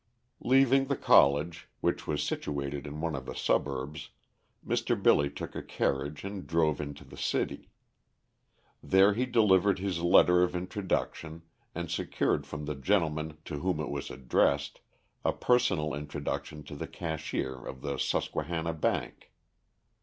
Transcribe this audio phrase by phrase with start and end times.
[0.41, 4.09] Leaving the college, which was situated in one of the suburbs,
[4.65, 4.99] Mr.
[4.99, 7.69] Billy took a carriage and drove into the city.
[8.81, 11.43] There he delivered his letter of introduction,
[11.75, 14.79] and secured from the gentleman to whom it was addressed
[15.23, 19.31] a personal introduction to the cashier of the Susquehanna Bank.